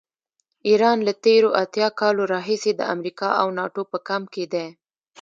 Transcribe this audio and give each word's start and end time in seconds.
ایران 0.67 0.97
له 1.07 1.13
تېرو 1.25 1.49
اتیا 1.63 1.87
کالو 1.99 2.23
راهیسې 2.33 2.71
د 2.75 2.81
امریکا 2.93 3.29
او 3.41 3.47
ناټو 3.57 3.83
په 3.91 3.97
کمپ 4.07 4.27
کې 4.33 4.45
دی. 4.53 4.67